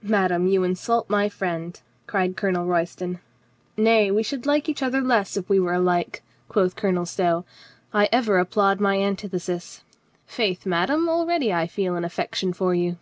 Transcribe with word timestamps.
"Madame, 0.00 0.46
you 0.46 0.64
insult 0.64 1.10
my 1.10 1.28
friend," 1.28 1.82
cried 2.06 2.34
Colonel 2.34 2.64
Royston. 2.64 3.20
"Nay, 3.76 4.10
we 4.10 4.22
should 4.22 4.46
like 4.46 4.70
each 4.70 4.82
other 4.82 5.02
less 5.02 5.36
if 5.36 5.50
we 5.50 5.60
were 5.60 5.72
LADY 5.72 5.84
LEPE 5.84 5.84
MEETS 5.84 6.14
TWIN 6.14 6.22
BRETHREN 6.46 6.46
13 6.46 6.46
alike," 6.46 6.48
quoth 6.48 6.76
Colonel 6.76 7.06
Stow. 7.06 7.44
"I 7.92 8.08
ever 8.10 8.38
applaud 8.38 8.80
my 8.80 8.98
antithesis. 8.98 9.82
Faith, 10.24 10.64
madame, 10.64 11.10
already 11.10 11.52
I 11.52 11.66
feel 11.66 11.94
an 11.94 12.06
affec 12.06 12.34
tion 12.36 12.54
for 12.54 12.74
you." 12.74 12.96